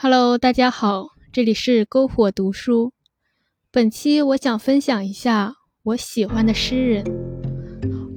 [0.00, 2.92] Hello，大家好，这里是篝火读书。
[3.72, 7.04] 本期我想分享一下我喜欢的诗人。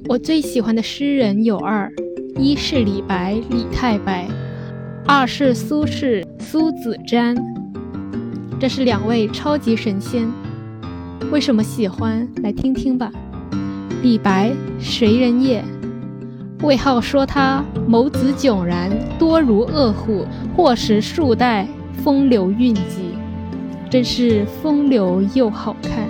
[0.06, 1.90] 我最喜欢的诗人有二：
[2.38, 4.28] 一是李白李太白，
[5.08, 7.36] 二是苏轼苏子瞻。
[8.60, 10.30] 这是两位超级神仙。
[11.32, 12.28] 为什么喜欢？
[12.44, 13.10] 来听听吧。
[14.04, 15.64] 李白，谁人也？
[16.62, 18.88] 魏浩说他眸子迥然，
[19.18, 20.24] 多如恶虎，
[20.56, 21.66] 或时数代，
[22.04, 23.16] 风流韵极，
[23.90, 26.06] 真是风流又好看。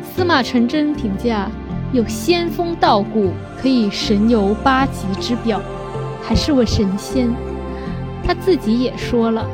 [0.00, 1.50] 司马承祯评价
[1.92, 5.60] 有仙风道骨，可以神游八极之表，
[6.22, 7.28] 还是位神仙。
[8.22, 9.44] 他自己也说了，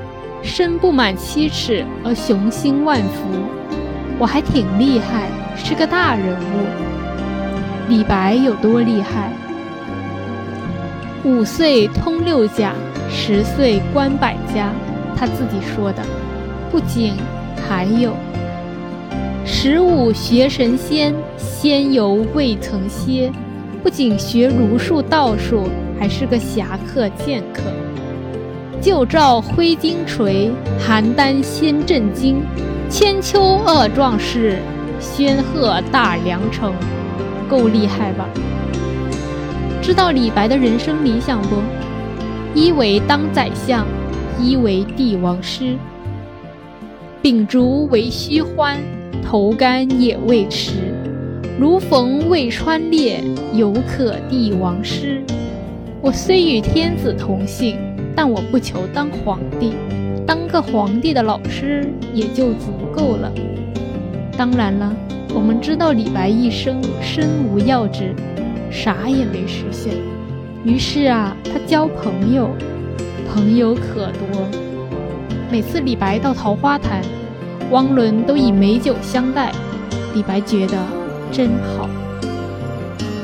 [0.42, 3.24] 身不满七尺而雄心万伏，
[4.18, 7.88] 我还挺厉害，是个大人物。
[7.88, 9.32] 李白有多厉害？
[11.24, 12.72] 五岁通六甲，
[13.10, 14.72] 十岁观百家。
[15.16, 16.02] 他自己说的，
[16.70, 17.14] 不仅
[17.68, 18.14] 还有
[19.44, 23.32] 十五学神仙，仙游未曾歇。
[23.82, 27.62] 不仅学儒术道术，还是个侠客剑客。
[28.80, 32.40] 旧照挥金锤，邯郸先震惊。
[32.88, 34.58] 千秋恶壮士，
[35.00, 36.72] 仙鹤大梁城。
[37.48, 38.28] 够厉害吧？
[39.88, 41.62] 知道李白的人生理想不？
[42.54, 43.86] 一为当宰相，
[44.38, 45.78] 一为帝王师。
[47.22, 48.76] 秉烛为虚欢，
[49.24, 50.92] 投竿也未迟。
[51.58, 55.22] 如逢渭川猎，犹可帝王师。
[56.02, 57.78] 我虽与天子同姓，
[58.14, 59.72] 但我不求当皇帝，
[60.26, 63.32] 当个皇帝的老师也就足够了。
[64.36, 64.94] 当然了，
[65.34, 68.14] 我们知道李白一生身无要职。
[68.70, 69.94] 啥也没实现，
[70.64, 72.50] 于是啊，他交朋友，
[73.32, 74.48] 朋友可多。
[75.50, 77.02] 每次李白到桃花潭，
[77.70, 79.50] 汪伦都以美酒相待，
[80.14, 80.76] 李白觉得
[81.32, 81.88] 真好。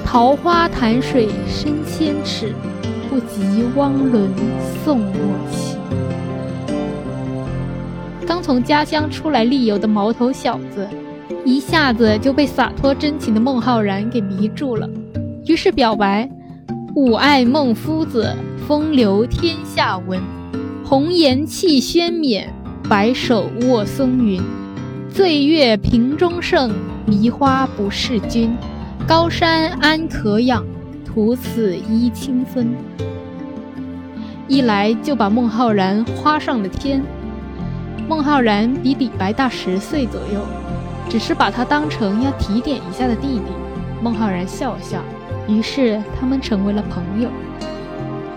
[0.04, 2.54] 桃花潭水深千尺，
[3.10, 4.30] 不及汪伦
[4.84, 5.78] 送我情。
[8.26, 10.88] 刚从家乡出来历游的毛头小子，
[11.44, 14.88] 一下子就被洒脱真情的孟浩然给迷住了。
[15.46, 16.28] 于是表白
[16.96, 18.34] ：“吾爱孟夫子，
[18.66, 20.18] 风流天下闻。
[20.82, 22.50] 红颜弃轩冕，
[22.88, 24.40] 白首卧松云。
[25.10, 26.72] 醉月瓶中圣，
[27.06, 28.56] 迷花不是君。
[29.06, 30.64] 高山安可仰，
[31.04, 32.74] 徒此揖清风。”
[34.48, 37.02] 一来就把孟浩然夸上了天。
[38.08, 40.40] 孟浩然比李白大十岁左右，
[41.10, 43.52] 只是把他当成要提点一下的弟弟。
[44.02, 45.02] 孟浩然笑笑。
[45.46, 47.28] 于是他们成为了朋友，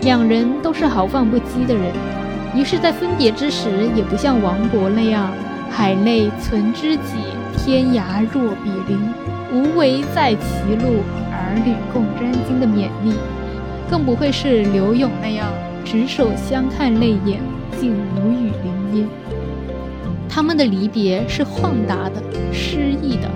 [0.02, 1.92] 两人都是豪放不羁的人，
[2.54, 5.32] 于是，在分别之时，也不像王勃那样
[5.70, 7.14] “海内存知己，
[7.56, 9.00] 天涯若比邻，
[9.52, 11.00] 无为在歧路，
[11.32, 13.14] 儿女共沾巾”的勉励，
[13.90, 15.50] 更不会是柳永那样
[15.84, 17.40] “执手相看泪眼，
[17.80, 19.06] 竟无语凝噎”。
[20.28, 23.28] 他们的离别是晃达的、诗意的。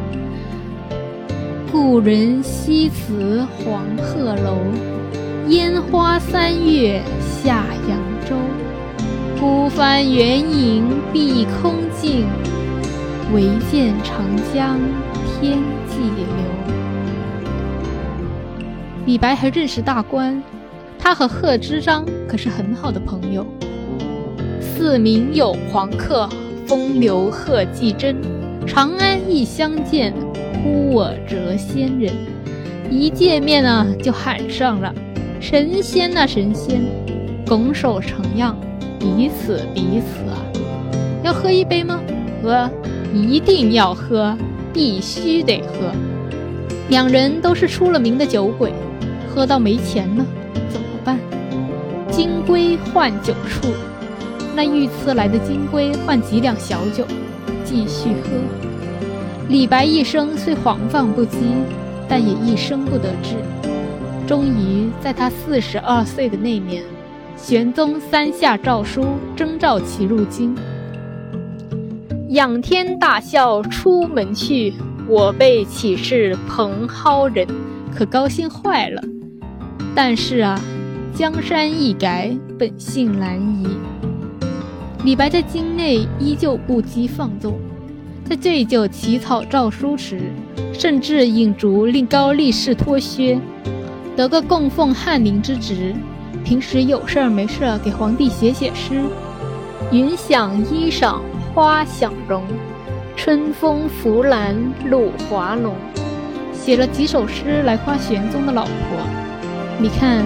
[1.73, 4.59] 故人西辞黄鹤楼，
[5.49, 8.37] 烟花三月下扬州。
[9.41, 12.27] 孤帆远影碧空尽，
[13.33, 14.23] 唯见长
[14.53, 14.79] 江
[15.41, 16.27] 天际流。
[19.07, 20.43] 李白还认识大关，
[20.99, 23.47] 他和贺知章可是很好的朋友。
[24.61, 26.29] 四明有黄客，
[26.67, 28.15] 风流贺季真。
[28.67, 30.13] 长安一相见。
[30.63, 32.15] 呼我谪仙人，
[32.89, 34.95] 一见面呢就喊上了
[35.41, 36.81] 神仙呐神仙，
[37.47, 38.57] 拱手成样，
[38.99, 40.39] 彼此彼此啊，
[41.25, 42.01] 要喝一杯吗？
[42.41, 42.71] 喝，
[43.13, 44.37] 一定要喝，
[44.73, 45.91] 必须得喝。
[46.89, 48.73] 两人都是出了名的酒鬼，
[49.29, 50.25] 喝到没钱了
[50.69, 51.19] 怎么办？
[52.11, 53.69] 金龟换酒处，
[54.55, 57.05] 那御赐来的金龟换几两小酒，
[57.65, 58.72] 继续喝。
[59.49, 61.37] 李白一生虽狂放不羁，
[62.09, 63.37] 但也一生不得志。
[64.27, 66.83] 终于在他四十二岁的那年，
[67.37, 69.05] 玄宗三下诏书
[69.37, 70.57] 征召其入京。
[72.31, 74.73] 仰天大笑出门去，
[75.07, 77.47] 我辈岂是蓬蒿人？
[77.95, 79.03] 可高兴坏了。
[79.95, 80.59] 但是啊，
[81.15, 83.67] 江山易改，本性难移。
[85.05, 87.59] 李白在京内依旧不羁放纵。
[88.29, 90.21] 在醉酒起草诏书时，
[90.73, 93.39] 甚至引烛令高力士脱靴，
[94.17, 95.95] 得个供奉翰林之职。
[96.45, 99.03] 平时有事儿没事儿给皇帝写写诗，
[99.91, 101.19] 云想衣裳
[101.53, 102.43] 花想容，
[103.17, 105.75] 春风拂槛露华浓。
[106.53, 108.73] 写了几首诗来夸玄宗的老婆。
[109.79, 110.25] 你看，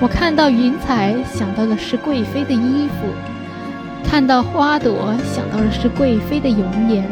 [0.00, 3.06] 我看到云彩，想到的是贵妃的衣服；
[4.02, 7.04] 看到花朵，想到的是贵妃的容颜。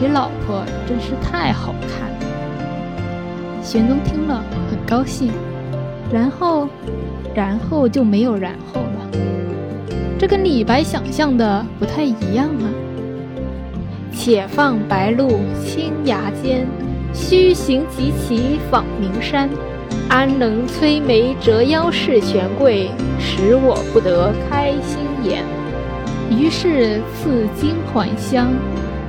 [0.00, 2.10] 你老婆真是太好看。
[3.62, 5.32] 玄宗听了很高兴，
[6.12, 6.68] 然后，
[7.34, 9.18] 然后就没有然后了。
[10.18, 12.66] 这跟李白想象的不太一样啊！
[14.12, 16.66] 且放白鹿青崖间，
[17.12, 19.48] 须行即骑访名山。
[20.08, 25.42] 安能摧眉折腰事权贵，使我不得开心颜。
[26.30, 28.48] 于是赐金还乡，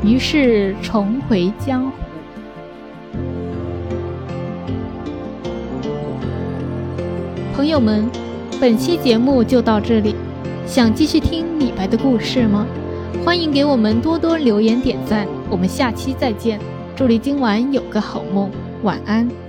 [0.03, 1.91] 于是重回江湖。
[7.55, 8.05] 朋友们，
[8.59, 10.15] 本期节目就到这里。
[10.67, 12.65] 想继续听李白的故事吗？
[13.23, 16.59] 欢迎给我们多多留言点赞，我们下期再见。
[16.95, 18.51] 祝你今晚有个好梦，
[18.83, 19.44] 晚安。